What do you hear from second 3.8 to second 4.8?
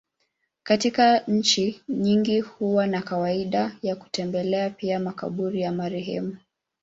ya kutembelea